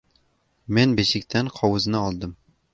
[0.77, 2.37] Men beshikdan qovuzni oldim.